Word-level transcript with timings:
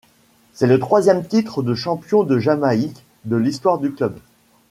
C'est 0.53 0.65
le 0.65 0.79
troisième 0.79 1.23
titre 1.27 1.61
de 1.61 1.75
champion 1.75 2.23
de 2.23 2.39
Jamaïque 2.39 3.05
de 3.25 3.35
l'histoire 3.35 3.77
du 3.77 3.91
club. 3.93 4.17